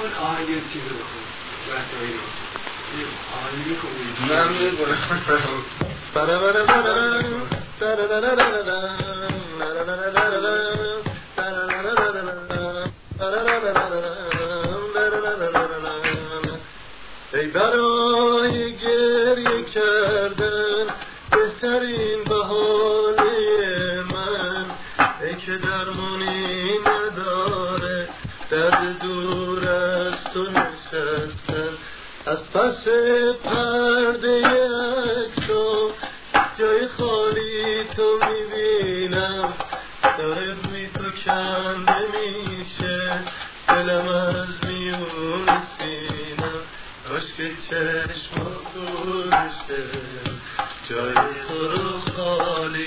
[0.00, 0.94] On aile tipi
[6.14, 6.58] Ben öyle
[17.32, 20.88] Ey beray geri kerden
[21.32, 22.17] Behteri
[25.48, 28.08] که درمانی نداره
[28.50, 31.70] درد دور از تو نشستن
[32.26, 32.88] از پس
[33.44, 34.42] پرده
[35.36, 35.90] اکسو
[36.58, 39.52] جای خالی تو می‌بینم.
[40.18, 41.98] داره روی تو کنده
[42.48, 43.10] میشه
[43.68, 45.46] دلم از میون
[45.78, 46.60] سینم
[47.16, 48.34] عشق چشم
[48.74, 49.88] دور بشه
[50.90, 52.86] جای تو رو خالی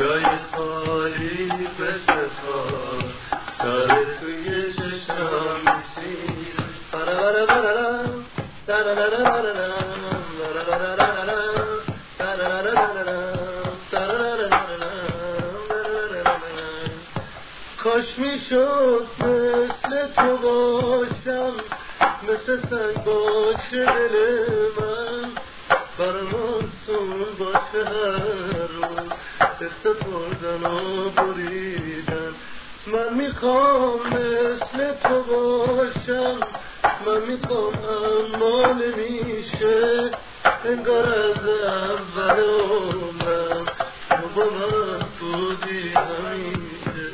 [0.00, 0.24] جای
[0.56, 1.68] خالی
[2.42, 3.02] خال
[3.64, 5.14] داره توی چشم
[6.92, 7.40] برا
[17.84, 21.52] کاش می‌شد مثل تو باشم
[22.22, 24.16] مثل سنگ باشه دل
[24.80, 25.30] من.
[25.98, 28.49] برمان سون باشه.
[29.60, 32.34] روز استفردن و بریدن.
[32.86, 36.40] من می‌خوام مثل تو باشم.
[37.06, 40.10] من می‌خوام اما نمیشه
[40.64, 43.64] انگار از اول عمرم
[44.10, 47.06] تو با من بودی همیشه.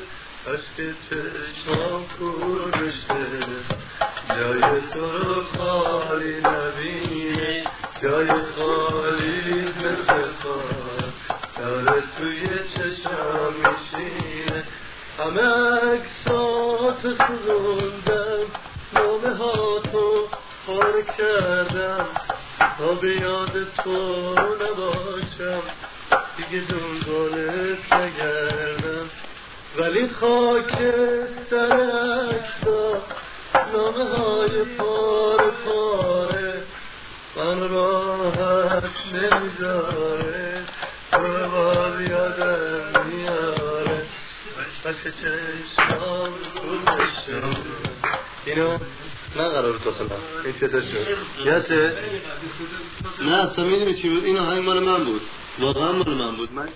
[0.46, 3.26] عشق چشمام کور بشه
[4.28, 4.60] جای
[4.92, 7.64] تو رو خالی نبینه
[8.02, 8.28] جای
[11.96, 14.64] داره توی چشم میشینه.
[15.18, 15.42] همه
[15.92, 18.46] اکسات سوزوندم
[18.94, 20.28] نامه ها تو
[20.66, 22.06] پار کردم.
[22.78, 25.62] تا به یاد تو نباشم.
[26.36, 29.10] دیگه دنبالت نگردم.
[29.78, 30.78] ولی خاک
[31.50, 31.72] سر
[32.30, 33.02] اکسا
[33.72, 36.62] نامه های پاره پاره.
[37.36, 38.84] من راحت
[39.14, 40.35] نمی‌ذاره
[44.84, 45.12] بشه
[48.46, 48.78] اینو
[49.34, 50.10] قرار تو خلم
[50.44, 51.06] این چطور شد
[51.46, 51.96] یاسه
[53.22, 55.20] نه اصلا می‌دونی چی بود؟ این آهنگ مال من بود.
[55.58, 56.52] واقعا مال من بود.
[56.52, 56.68] من